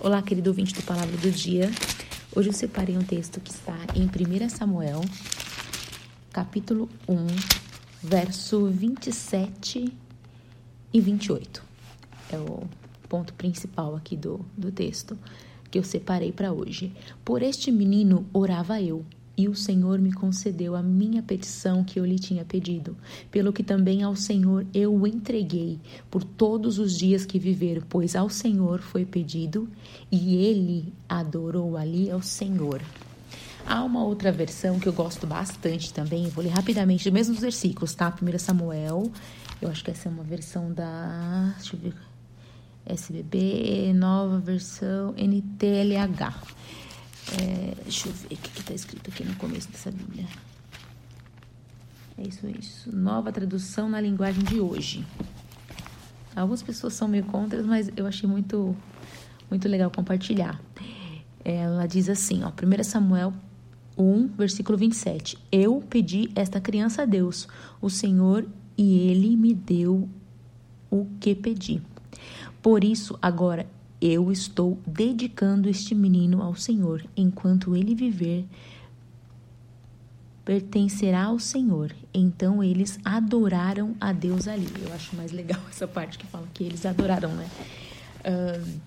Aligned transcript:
Olá, 0.00 0.22
querido 0.22 0.50
ouvinte 0.50 0.72
do 0.72 0.82
Palavra 0.84 1.16
do 1.16 1.28
Dia. 1.28 1.68
Hoje 2.34 2.50
eu 2.50 2.52
separei 2.52 2.96
um 2.96 3.02
texto 3.02 3.40
que 3.40 3.50
está 3.50 3.76
em 3.96 4.04
1 4.04 4.48
Samuel, 4.48 5.00
capítulo 6.32 6.88
1, 7.08 7.26
verso 8.00 8.66
27 8.66 9.92
e 10.94 11.00
28. 11.00 11.64
É 12.30 12.38
o 12.38 12.62
ponto 13.08 13.34
principal 13.34 13.96
aqui 13.96 14.16
do, 14.16 14.46
do 14.56 14.70
texto 14.70 15.18
que 15.68 15.80
eu 15.80 15.82
separei 15.82 16.30
para 16.30 16.52
hoje. 16.52 16.92
Por 17.24 17.42
este 17.42 17.72
menino 17.72 18.24
orava 18.32 18.80
eu 18.80 19.04
e 19.38 19.48
o 19.48 19.54
Senhor 19.54 20.00
me 20.00 20.12
concedeu 20.12 20.74
a 20.74 20.82
minha 20.82 21.22
petição 21.22 21.84
que 21.84 22.00
eu 22.00 22.04
lhe 22.04 22.18
tinha 22.18 22.44
pedido, 22.44 22.96
pelo 23.30 23.52
que 23.52 23.62
também 23.62 24.02
ao 24.02 24.16
Senhor 24.16 24.66
eu 24.74 24.92
o 24.92 25.06
entreguei 25.06 25.78
por 26.10 26.24
todos 26.24 26.80
os 26.80 26.98
dias 26.98 27.24
que 27.24 27.38
viver, 27.38 27.84
pois 27.88 28.16
ao 28.16 28.28
Senhor 28.28 28.80
foi 28.80 29.04
pedido 29.04 29.68
e 30.10 30.34
ele 30.34 30.92
adorou 31.08 31.76
ali 31.76 32.10
ao 32.10 32.20
Senhor. 32.20 32.82
Há 33.64 33.84
uma 33.84 34.02
outra 34.02 34.32
versão 34.32 34.80
que 34.80 34.88
eu 34.88 34.92
gosto 34.92 35.24
bastante 35.24 35.94
também, 35.94 36.28
vou 36.28 36.42
ler 36.42 36.50
rapidamente 36.50 37.06
os 37.06 37.14
mesmos 37.14 37.38
versículos, 37.38 37.94
tá? 37.94 38.12
1 38.20 38.38
Samuel, 38.40 39.12
eu 39.62 39.70
acho 39.70 39.84
que 39.84 39.92
essa 39.92 40.08
é 40.08 40.10
uma 40.12 40.24
versão 40.24 40.72
da. 40.72 41.54
Deixa 41.58 41.76
eu 41.76 41.80
ver. 41.80 41.94
SBB, 42.86 43.92
nova 43.94 44.38
versão 44.38 45.14
NTLH. 45.16 46.34
É, 47.36 47.74
deixa 47.82 48.08
eu 48.08 48.12
ver 48.12 48.26
o 48.34 48.36
que 48.36 48.60
está 48.60 48.72
escrito 48.72 49.10
aqui 49.10 49.24
no 49.24 49.34
começo 49.36 49.70
dessa 49.70 49.90
Bíblia. 49.90 50.26
É 52.16 52.22
isso, 52.22 52.46
é 52.46 52.50
isso. 52.50 52.96
Nova 52.96 53.30
tradução 53.30 53.88
na 53.88 54.00
linguagem 54.00 54.42
de 54.42 54.60
hoje. 54.60 55.04
Algumas 56.34 56.62
pessoas 56.62 56.94
são 56.94 57.08
meio 57.08 57.24
contra, 57.24 57.62
mas 57.62 57.90
eu 57.96 58.06
achei 58.06 58.28
muito, 58.28 58.76
muito 59.50 59.68
legal 59.68 59.90
compartilhar. 59.90 60.60
Ela 61.44 61.86
diz 61.86 62.08
assim, 62.08 62.42
ó, 62.42 62.48
1 62.48 62.84
Samuel 62.84 63.34
1, 63.96 64.28
versículo 64.28 64.78
27. 64.78 65.36
Eu 65.50 65.82
pedi 65.88 66.30
esta 66.34 66.60
criança 66.60 67.02
a 67.02 67.04
Deus, 67.04 67.48
o 67.80 67.90
Senhor, 67.90 68.46
e 68.76 69.08
ele 69.08 69.36
me 69.36 69.52
deu 69.52 70.08
o 70.90 71.06
que 71.20 71.34
pedi. 71.34 71.82
Por 72.62 72.84
isso, 72.84 73.18
agora 73.20 73.66
eu 74.00 74.30
estou 74.30 74.78
dedicando 74.86 75.68
este 75.68 75.94
menino 75.94 76.42
ao 76.42 76.54
Senhor. 76.54 77.04
Enquanto 77.16 77.74
ele 77.74 77.94
viver, 77.94 78.44
pertencerá 80.44 81.24
ao 81.24 81.38
Senhor. 81.38 81.94
Então 82.14 82.62
eles 82.62 82.98
adoraram 83.04 83.94
a 84.00 84.12
Deus 84.12 84.48
ali. 84.48 84.68
Eu 84.80 84.92
acho 84.92 85.14
mais 85.16 85.32
legal 85.32 85.60
essa 85.68 85.86
parte 85.86 86.18
que 86.18 86.26
fala 86.26 86.46
que 86.54 86.64
eles 86.64 86.86
adoraram, 86.86 87.34
né? 87.34 87.48
Uh, 88.20 88.80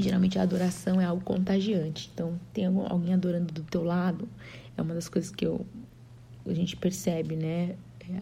geralmente 0.00 0.38
a 0.38 0.42
adoração 0.42 1.00
é 1.00 1.04
algo 1.04 1.22
contagiante. 1.22 2.10
Então, 2.12 2.38
tem 2.52 2.66
alguém 2.66 3.14
adorando 3.14 3.52
do 3.52 3.62
teu 3.62 3.82
lado, 3.82 4.28
é 4.76 4.82
uma 4.82 4.94
das 4.94 5.08
coisas 5.08 5.30
que 5.30 5.46
eu, 5.46 5.64
a 6.46 6.54
gente 6.54 6.76
percebe, 6.76 7.36
né? 7.36 7.76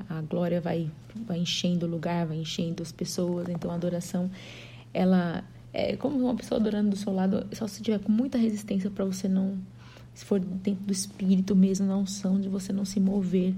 A 0.08 0.20
glória 0.22 0.60
vai, 0.60 0.88
vai 1.26 1.38
enchendo 1.38 1.86
o 1.86 1.88
lugar, 1.88 2.26
vai 2.26 2.36
enchendo 2.36 2.82
as 2.82 2.92
pessoas. 2.92 3.48
Então, 3.48 3.70
a 3.70 3.74
adoração, 3.74 4.30
ela 4.94 5.42
é 5.72 5.96
como 5.96 6.18
uma 6.18 6.34
pessoa 6.34 6.60
adorando 6.60 6.90
do 6.90 6.96
seu 6.96 7.12
lado, 7.12 7.46
só 7.52 7.66
se 7.66 7.82
tiver 7.82 7.98
com 7.98 8.12
muita 8.12 8.36
resistência 8.36 8.90
para 8.90 9.04
você 9.04 9.28
não, 9.28 9.58
se 10.14 10.24
for 10.24 10.38
dentro 10.38 10.84
do 10.84 10.92
espírito 10.92 11.56
mesmo, 11.56 11.86
na 11.86 11.96
unção 11.96 12.40
de 12.40 12.48
você 12.48 12.72
não 12.72 12.84
se 12.84 13.00
mover 13.00 13.54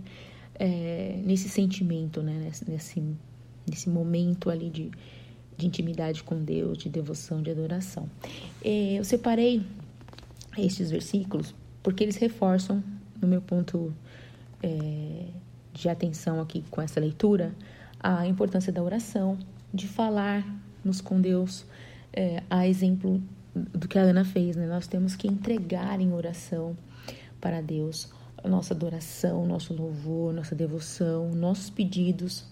é, 0.54 1.20
nesse 1.24 1.48
sentimento, 1.48 2.22
né? 2.22 2.50
Nesse, 2.68 3.02
nesse 3.68 3.90
momento 3.90 4.50
ali 4.50 4.70
de, 4.70 4.90
de 5.56 5.66
intimidade 5.66 6.22
com 6.22 6.42
Deus, 6.42 6.78
de 6.78 6.88
devoção, 6.88 7.42
de 7.42 7.50
adoração. 7.50 8.08
É, 8.64 8.94
eu 8.94 9.04
separei 9.04 9.62
estes 10.56 10.90
versículos 10.90 11.54
porque 11.82 12.02
eles 12.02 12.16
reforçam, 12.16 12.82
no 13.20 13.28
meu 13.28 13.42
ponto 13.42 13.92
é, 14.62 15.26
de 15.72 15.88
atenção 15.88 16.40
aqui 16.40 16.64
com 16.70 16.80
essa 16.80 16.98
leitura, 16.98 17.54
a 18.00 18.26
importância 18.26 18.72
da 18.72 18.82
oração, 18.82 19.36
de 19.72 19.86
falarmos 19.88 21.00
com 21.02 21.20
Deus, 21.20 21.66
é, 22.14 22.42
a 22.48 22.66
exemplo 22.66 23.22
do 23.54 23.86
que 23.86 23.98
a 23.98 24.02
Ana 24.02 24.24
fez, 24.24 24.56
né? 24.56 24.66
Nós 24.66 24.86
temos 24.86 25.14
que 25.14 25.28
entregar 25.28 26.00
em 26.00 26.12
oração 26.12 26.76
para 27.40 27.60
Deus 27.60 28.10
a 28.42 28.48
nossa 28.48 28.74
adoração, 28.74 29.46
nosso 29.46 29.74
louvor, 29.74 30.32
nossa 30.32 30.54
devoção, 30.54 31.30
nossos 31.34 31.70
pedidos, 31.70 32.44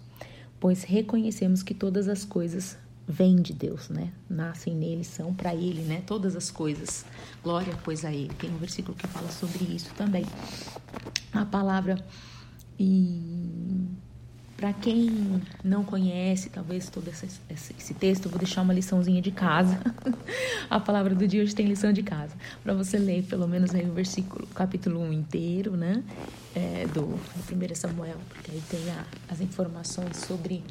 pois 0.59 0.85
reconhecemos 0.85 1.63
que 1.63 1.75
todas 1.75 2.09
as 2.09 2.25
coisas 2.25 2.79
vêm 3.07 3.37
de 3.37 3.53
Deus, 3.53 3.89
né? 3.89 4.13
Nascem 4.29 4.75
nele, 4.75 5.05
são 5.05 5.35
para 5.35 5.55
ele, 5.55 5.83
né? 5.83 6.03
Todas 6.07 6.37
as 6.37 6.51
coisas. 6.51 7.05
Glória, 7.43 7.77
pois, 7.85 8.05
a 8.05 8.13
ele. 8.13 8.33
Tem 8.39 8.51
um 8.51 8.59
versículo 8.59 8.97
que 8.97 9.07
fala 9.07 9.29
sobre 9.31 9.65
isso 9.65 9.93
também. 9.95 10.25
A 11.33 11.45
palavra 11.45 12.03
e 12.79 13.82
para 14.63 14.73
quem 14.75 15.43
não 15.65 15.83
conhece, 15.83 16.49
talvez 16.49 16.89
todo 16.89 17.09
esse, 17.09 17.95
texto, 17.95 18.27
eu 18.27 18.31
vou 18.31 18.39
deixar 18.39 18.63
uma 18.63 18.73
liçãozinha 18.73 19.21
de 19.21 19.33
casa. 19.33 19.77
a 20.71 20.79
palavra 20.79 21.17
do 21.17 21.27
dia 21.27 21.43
hoje 21.43 21.53
tem 21.53 21.67
lição 21.67 21.93
de 21.93 22.01
casa. 22.01 22.33
Para 22.63 22.73
você 22.73 22.97
ler 22.97 23.25
pelo 23.25 23.49
menos 23.49 23.75
aí 23.75 23.85
o 23.85 23.93
versículo, 23.93 24.47
capítulo 24.55 25.01
1 25.01 25.13
inteiro, 25.15 25.77
né? 25.77 26.05
É, 26.55 26.87
do 26.95 27.07
1 27.07 27.75
Samuel, 27.75 28.19
porque 28.29 28.53
aí 28.53 28.63
tem 28.71 28.89
a, 28.91 29.05
as 29.29 29.41
informações 29.41 30.19
sobre 30.19 30.63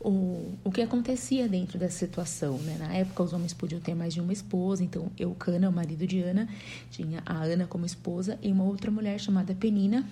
o, 0.00 0.52
o 0.64 0.72
que 0.72 0.82
acontecia 0.82 1.48
dentro 1.48 1.78
dessa 1.78 1.98
situação, 1.98 2.58
né? 2.58 2.76
Na 2.80 2.92
época, 2.94 3.22
os 3.22 3.32
homens 3.32 3.54
podiam 3.54 3.80
ter 3.80 3.94
mais 3.94 4.12
de 4.12 4.20
uma 4.20 4.32
esposa, 4.32 4.82
então 4.82 5.08
Eucana, 5.16 5.68
o 5.68 5.72
marido 5.72 6.04
de 6.04 6.20
Ana, 6.20 6.48
tinha 6.90 7.22
a 7.24 7.44
Ana 7.44 7.68
como 7.68 7.86
esposa 7.86 8.40
e 8.42 8.50
uma 8.50 8.64
outra 8.64 8.90
mulher 8.90 9.20
chamada 9.20 9.54
Penina, 9.54 10.04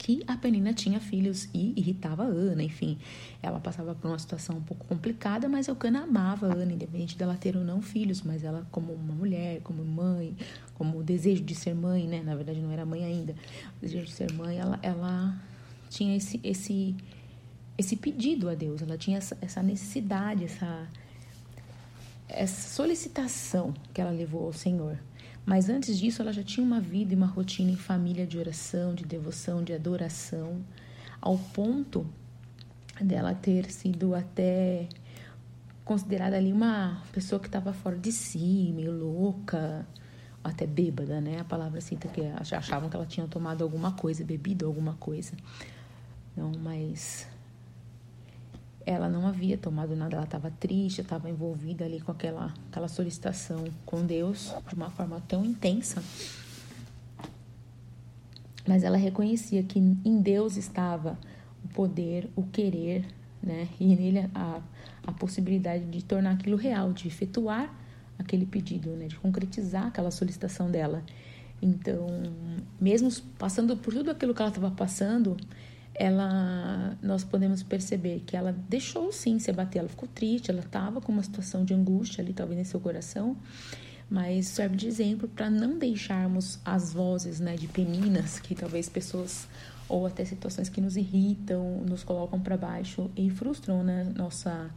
que 0.00 0.24
a 0.26 0.34
Penina 0.34 0.72
tinha 0.72 0.98
filhos 0.98 1.46
e 1.52 1.74
irritava 1.76 2.22
a 2.22 2.26
Ana, 2.26 2.62
enfim. 2.62 2.96
Ela 3.42 3.60
passava 3.60 3.94
por 3.94 4.08
uma 4.08 4.18
situação 4.18 4.56
um 4.56 4.62
pouco 4.62 4.86
complicada, 4.86 5.46
mas 5.46 5.68
Eucana 5.68 6.04
amava 6.04 6.48
a 6.48 6.54
Ana, 6.54 6.72
independente 6.72 7.18
dela 7.18 7.36
ter 7.38 7.54
ou 7.54 7.62
não 7.62 7.82
filhos, 7.82 8.22
mas 8.22 8.42
ela 8.42 8.66
como 8.70 8.94
uma 8.94 9.14
mulher, 9.14 9.60
como 9.60 9.84
mãe, 9.84 10.34
como 10.74 10.98
o 10.98 11.02
desejo 11.02 11.44
de 11.44 11.54
ser 11.54 11.74
mãe, 11.74 12.08
né? 12.08 12.22
Na 12.22 12.34
verdade 12.34 12.60
não 12.60 12.70
era 12.70 12.86
mãe 12.86 13.04
ainda. 13.04 13.34
O 13.76 13.80
desejo 13.82 14.06
de 14.06 14.12
ser 14.12 14.32
mãe, 14.32 14.58
ela, 14.58 14.78
ela 14.80 15.38
tinha 15.90 16.16
esse, 16.16 16.40
esse, 16.42 16.96
esse 17.76 17.94
pedido 17.94 18.48
a 18.48 18.54
Deus, 18.54 18.80
ela 18.80 18.96
tinha 18.96 19.18
essa, 19.18 19.36
essa 19.42 19.62
necessidade, 19.62 20.44
essa, 20.44 20.88
essa 22.26 22.70
solicitação 22.70 23.74
que 23.92 24.00
ela 24.00 24.10
levou 24.10 24.46
ao 24.46 24.52
Senhor. 24.54 24.98
Mas 25.44 25.68
antes 25.68 25.98
disso, 25.98 26.22
ela 26.22 26.32
já 26.32 26.42
tinha 26.42 26.64
uma 26.64 26.80
vida 26.80 27.12
e 27.12 27.16
uma 27.16 27.26
rotina 27.26 27.70
em 27.70 27.76
família 27.76 28.26
de 28.26 28.38
oração, 28.38 28.94
de 28.94 29.04
devoção, 29.04 29.64
de 29.64 29.72
adoração, 29.72 30.64
ao 31.20 31.36
ponto 31.36 32.06
dela 33.00 33.34
ter 33.34 33.70
sido 33.70 34.14
até 34.14 34.88
considerada 35.84 36.36
ali 36.36 36.52
uma 36.52 37.02
pessoa 37.12 37.40
que 37.40 37.46
estava 37.46 37.72
fora 37.72 37.96
de 37.96 38.12
si, 38.12 38.72
meio 38.76 38.92
louca, 38.92 39.86
até 40.44 40.66
bêbada, 40.66 41.20
né? 41.20 41.40
A 41.40 41.44
palavra 41.44 41.80
cita 41.80 42.08
que 42.08 42.20
achavam 42.52 42.88
que 42.88 42.96
ela 42.96 43.06
tinha 43.06 43.26
tomado 43.26 43.62
alguma 43.62 43.92
coisa, 43.92 44.24
bebido 44.24 44.66
alguma 44.66 44.94
coisa. 44.94 45.32
Não, 46.36 46.52
mas 46.62 47.26
ela 48.90 49.08
não 49.08 49.26
havia 49.26 49.56
tomado 49.56 49.94
nada, 49.96 50.16
ela 50.16 50.24
estava 50.24 50.50
triste, 50.50 51.00
estava 51.00 51.28
envolvida 51.30 51.84
ali 51.84 52.00
com 52.00 52.12
aquela, 52.12 52.52
aquela 52.70 52.88
solicitação 52.88 53.64
com 53.86 54.04
Deus 54.04 54.54
de 54.68 54.74
uma 54.74 54.90
forma 54.90 55.22
tão 55.26 55.44
intensa. 55.44 56.02
Mas 58.66 58.84
ela 58.84 58.96
reconhecia 58.96 59.62
que 59.62 59.78
em 59.78 60.20
Deus 60.20 60.56
estava 60.56 61.18
o 61.64 61.68
poder, 61.68 62.28
o 62.36 62.42
querer, 62.42 63.04
né? 63.42 63.68
E 63.78 63.96
nele 63.96 64.30
a, 64.34 64.60
a 65.06 65.12
possibilidade 65.12 65.84
de 65.84 66.04
tornar 66.04 66.32
aquilo 66.32 66.56
real, 66.56 66.92
de 66.92 67.08
efetuar 67.08 67.74
aquele 68.18 68.46
pedido, 68.46 68.90
né? 68.90 69.06
De 69.06 69.16
concretizar 69.16 69.86
aquela 69.86 70.10
solicitação 70.10 70.70
dela. 70.70 71.02
Então, 71.62 72.06
mesmo 72.80 73.10
passando 73.38 73.76
por 73.76 73.92
tudo 73.92 74.10
aquilo 74.10 74.34
que 74.34 74.40
ela 74.40 74.50
estava 74.50 74.70
passando, 74.70 75.36
ela 75.94 76.96
nós 77.02 77.24
podemos 77.24 77.62
perceber 77.62 78.20
que 78.26 78.36
ela 78.36 78.52
deixou 78.68 79.12
sim 79.12 79.38
se 79.38 79.50
abater, 79.50 79.80
ela 79.80 79.88
ficou 79.88 80.08
triste, 80.08 80.50
ela 80.50 80.60
estava 80.60 81.00
com 81.00 81.12
uma 81.12 81.22
situação 81.22 81.64
de 81.64 81.74
angústia 81.74 82.22
ali, 82.22 82.32
talvez 82.32 82.58
em 82.60 82.64
seu 82.64 82.80
coração, 82.80 83.36
mas 84.08 84.48
serve 84.48 84.76
de 84.76 84.86
exemplo 84.86 85.28
para 85.28 85.48
não 85.50 85.78
deixarmos 85.78 86.58
as 86.64 86.92
vozes 86.92 87.40
né, 87.40 87.56
de 87.56 87.68
peninas 87.68 88.40
que 88.40 88.54
talvez 88.54 88.88
pessoas 88.88 89.46
ou 89.88 90.06
até 90.06 90.24
situações 90.24 90.68
que 90.68 90.80
nos 90.80 90.96
irritam, 90.96 91.82
nos 91.88 92.04
colocam 92.04 92.40
para 92.40 92.56
baixo 92.56 93.10
e 93.16 93.28
frustram 93.28 93.82
né, 93.82 94.04
nossa 94.16 94.70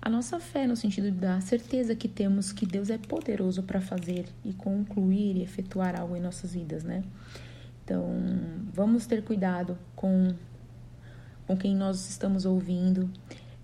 a 0.00 0.10
nossa 0.10 0.38
fé 0.38 0.66
no 0.66 0.76
sentido 0.76 1.10
da 1.10 1.40
certeza 1.40 1.96
que 1.96 2.06
temos 2.06 2.52
que 2.52 2.66
Deus 2.66 2.90
é 2.90 2.98
poderoso 2.98 3.62
para 3.62 3.80
fazer 3.80 4.26
e 4.44 4.52
concluir 4.52 5.38
e 5.38 5.42
efetuar 5.42 5.98
algo 5.98 6.14
em 6.14 6.20
nossas 6.20 6.52
vidas, 6.52 6.84
né? 6.84 7.02
Então, 7.84 8.06
vamos 8.72 9.06
ter 9.06 9.22
cuidado 9.22 9.78
com, 9.94 10.34
com 11.46 11.56
quem 11.56 11.76
nós 11.76 12.08
estamos 12.08 12.46
ouvindo, 12.46 13.10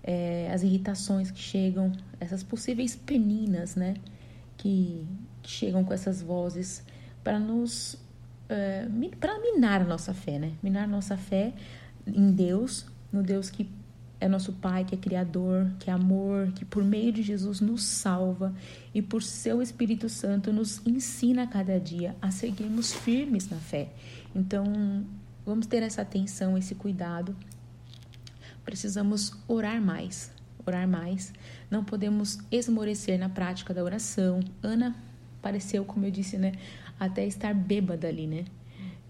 é, 0.03 0.51
as 0.53 0.63
irritações 0.63 1.31
que 1.31 1.39
chegam, 1.39 1.91
essas 2.19 2.43
possíveis 2.43 2.95
peninas, 2.95 3.75
né? 3.75 3.95
que, 4.61 5.07
que 5.41 5.49
chegam 5.49 5.83
com 5.83 5.91
essas 5.91 6.21
vozes 6.21 6.83
para 7.23 7.39
nos 7.39 7.97
é, 8.47 8.87
para 9.19 9.39
minar 9.39 9.81
a 9.81 9.85
nossa 9.85 10.13
fé, 10.13 10.37
né? 10.37 10.53
Minar 10.61 10.83
a 10.83 10.87
nossa 10.87 11.17
fé 11.17 11.53
em 12.05 12.31
Deus, 12.31 12.85
no 13.11 13.23
Deus 13.23 13.49
que 13.49 13.69
é 14.21 14.27
nosso 14.27 14.53
Pai, 14.53 14.85
que 14.85 14.93
é 14.93 14.97
Criador, 14.97 15.67
que 15.79 15.89
é 15.89 15.93
amor, 15.93 16.51
que 16.51 16.63
por 16.63 16.83
meio 16.83 17.11
de 17.11 17.23
Jesus 17.23 17.59
nos 17.59 17.83
salva 17.83 18.53
e 18.93 19.01
por 19.01 19.23
seu 19.23 19.63
Espírito 19.63 20.07
Santo 20.07 20.53
nos 20.53 20.79
ensina 20.85 21.43
a 21.43 21.47
cada 21.47 21.79
dia 21.79 22.15
a 22.21 22.29
seguirmos 22.29 22.93
firmes 22.93 23.49
na 23.49 23.57
fé. 23.57 23.89
Então, 24.35 25.03
vamos 25.43 25.65
ter 25.65 25.81
essa 25.81 26.03
atenção, 26.03 26.55
esse 26.55 26.75
cuidado. 26.75 27.35
Precisamos 28.63 29.33
orar 29.47 29.81
mais, 29.81 30.31
orar 30.67 30.87
mais. 30.87 31.33
Não 31.69 31.83
podemos 31.83 32.37
esmorecer 32.51 33.17
na 33.17 33.27
prática 33.27 33.73
da 33.73 33.83
oração. 33.83 34.39
Ana 34.61 34.95
pareceu, 35.41 35.83
como 35.83 36.05
eu 36.05 36.11
disse, 36.11 36.37
né, 36.37 36.51
até 36.99 37.25
estar 37.25 37.55
bêbada 37.55 38.07
ali, 38.07 38.27
né? 38.27 38.45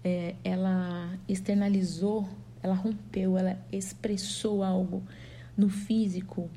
É, 0.02 0.34
ela 0.42 1.16
externalizou 1.28 2.26
ela 2.62 2.74
rompeu, 2.74 3.36
ela 3.36 3.58
expressou 3.72 4.62
algo 4.62 5.02
no 5.56 5.68
físico 5.68 6.48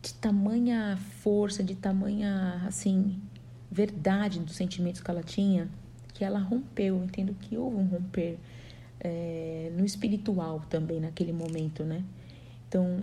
de 0.00 0.14
tamanha 0.14 0.96
força, 1.20 1.64
de 1.64 1.74
tamanha, 1.74 2.62
assim, 2.66 3.20
verdade 3.70 4.38
dos 4.38 4.54
sentimentos 4.54 5.00
que 5.00 5.10
ela 5.10 5.22
tinha, 5.22 5.68
que 6.14 6.24
ela 6.24 6.38
rompeu. 6.38 7.02
Entendo 7.02 7.34
que 7.34 7.56
houve 7.56 7.76
um 7.76 7.86
romper 7.86 8.38
é, 9.00 9.72
no 9.76 9.84
espiritual 9.84 10.60
também 10.70 11.00
naquele 11.00 11.32
momento, 11.32 11.82
né? 11.82 12.04
Então, 12.68 13.02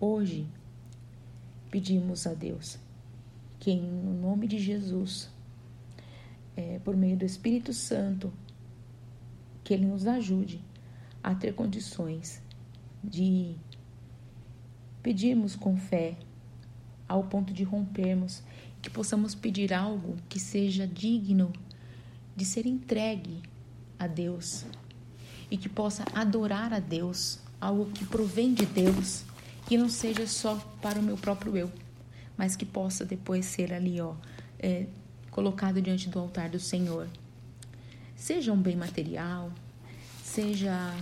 hoje, 0.00 0.46
pedimos 1.70 2.26
a 2.26 2.34
Deus 2.34 2.78
que, 3.60 3.70
em 3.70 3.82
nome 4.20 4.48
de 4.48 4.58
Jesus, 4.58 5.30
é, 6.56 6.80
por 6.80 6.96
meio 6.96 7.16
do 7.16 7.24
Espírito 7.24 7.72
Santo, 7.72 8.32
que 9.62 9.72
Ele 9.72 9.86
nos 9.86 10.06
ajude 10.06 10.60
a 11.22 11.34
ter 11.34 11.54
condições 11.54 12.42
de 13.02 13.54
pedirmos 15.02 15.56
com 15.56 15.76
fé 15.76 16.16
ao 17.08 17.24
ponto 17.24 17.52
de 17.52 17.64
rompermos, 17.64 18.42
que 18.80 18.88
possamos 18.88 19.34
pedir 19.34 19.72
algo 19.72 20.16
que 20.28 20.38
seja 20.38 20.86
digno 20.86 21.52
de 22.36 22.44
ser 22.44 22.66
entregue 22.66 23.42
a 23.98 24.06
Deus 24.06 24.64
e 25.50 25.56
que 25.56 25.68
possa 25.68 26.04
adorar 26.14 26.72
a 26.72 26.78
Deus, 26.78 27.40
algo 27.60 27.90
que 27.90 28.04
provém 28.06 28.54
de 28.54 28.64
Deus, 28.64 29.24
que 29.66 29.76
não 29.76 29.88
seja 29.88 30.26
só 30.26 30.54
para 30.80 30.98
o 30.98 31.02
meu 31.02 31.16
próprio 31.16 31.56
eu, 31.56 31.70
mas 32.36 32.56
que 32.56 32.64
possa 32.64 33.04
depois 33.04 33.44
ser 33.44 33.72
ali, 33.72 34.00
ó, 34.00 34.14
é, 34.58 34.86
colocado 35.30 35.82
diante 35.82 36.08
do 36.08 36.18
altar 36.18 36.48
do 36.48 36.60
Senhor. 36.60 37.08
Seja 38.16 38.52
um 38.52 38.60
bem 38.60 38.76
material, 38.76 39.50
seja 40.30 40.94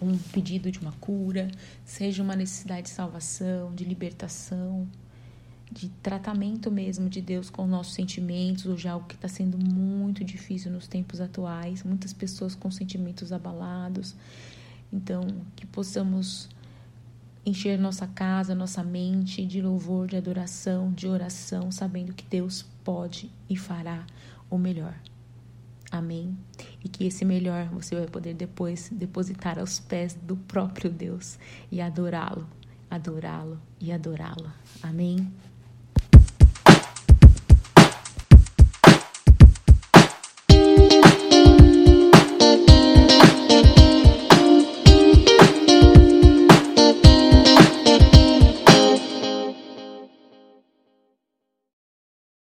um 0.00 0.16
pedido 0.16 0.70
de 0.70 0.78
uma 0.78 0.92
cura, 0.92 1.50
seja 1.84 2.22
uma 2.22 2.34
necessidade 2.34 2.82
de 2.82 2.88
salvação, 2.88 3.72
de 3.74 3.84
libertação, 3.84 4.88
de 5.70 5.88
tratamento 6.02 6.70
mesmo 6.70 7.08
de 7.08 7.20
Deus 7.20 7.50
com 7.50 7.66
nossos 7.66 7.92
sentimentos, 7.92 8.66
ou 8.66 8.76
já 8.76 8.92
algo 8.92 9.06
que 9.06 9.14
está 9.14 9.28
sendo 9.28 9.58
muito 9.58 10.24
difícil 10.24 10.72
nos 10.72 10.88
tempos 10.88 11.20
atuais, 11.20 11.82
muitas 11.82 12.12
pessoas 12.12 12.54
com 12.54 12.70
sentimentos 12.70 13.30
abalados. 13.30 14.14
Então, 14.90 15.22
que 15.54 15.66
possamos 15.66 16.48
encher 17.44 17.78
nossa 17.78 18.06
casa, 18.06 18.54
nossa 18.54 18.82
mente 18.82 19.44
de 19.44 19.60
louvor, 19.60 20.06
de 20.06 20.16
adoração, 20.16 20.92
de 20.92 21.06
oração, 21.06 21.70
sabendo 21.70 22.14
que 22.14 22.24
Deus 22.24 22.64
pode 22.82 23.30
e 23.48 23.56
fará 23.56 24.06
o 24.50 24.56
melhor. 24.56 24.94
Amém? 25.90 26.36
E 26.84 26.88
que 26.88 27.06
esse 27.06 27.24
melhor 27.24 27.66
você 27.66 27.94
vai 27.94 28.06
poder 28.06 28.34
depois 28.34 28.90
depositar 28.92 29.58
aos 29.58 29.78
pés 29.78 30.14
do 30.14 30.36
próprio 30.36 30.90
Deus 30.90 31.38
e 31.70 31.80
adorá-lo, 31.80 32.46
adorá-lo 32.90 33.60
e 33.80 33.92
adorá-lo. 33.92 34.52
Amém? 34.82 35.30